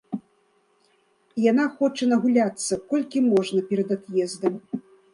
І 1.41 1.43
яна 1.51 1.65
хоча 1.77 2.03
нагуляцца, 2.15 2.73
колькі 2.97 3.25
можна, 3.31 3.59
перад 3.71 3.89
ад'ездам. 4.01 4.53